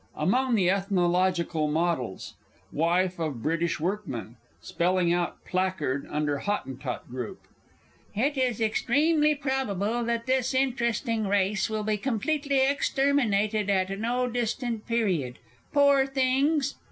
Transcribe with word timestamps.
_AMONG 0.15 0.55
THE 0.55 0.67
ETHNOLOGICAL 0.67 1.67
MODELS. 1.67 2.33
WIFE 2.71 3.19
OF 3.19 3.43
BRITISH 3.43 3.79
WORKMAN 3.79 4.35
(spelling 4.59 5.13
out 5.13 5.45
placard 5.45 6.07
under 6.09 6.39
Hottentot 6.39 7.07
Group). 7.07 7.41
"It 8.15 8.35
is 8.35 8.59
extremely 8.59 9.35
probable 9.35 10.03
that 10.05 10.25
this 10.25 10.55
interesting 10.55 11.27
race 11.27 11.69
will 11.69 11.83
be 11.83 11.97
completely 11.97 12.65
exterminated 12.67 13.69
at 13.69 13.91
no 13.99 14.21
very 14.21 14.33
distant 14.33 14.87
period." 14.87 15.37
Pore 15.71 16.07
things! 16.07 16.79